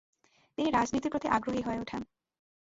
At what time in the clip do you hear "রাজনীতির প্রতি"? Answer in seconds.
0.71-1.27